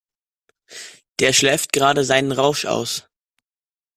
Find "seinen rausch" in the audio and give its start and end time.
2.03-2.65